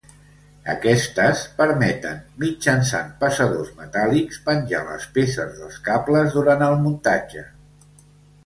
[0.71, 2.15] Aquestes permeten,
[2.45, 7.49] mitjançant passadors metàl·lics, penjar les peces dels cables durant el muntatge.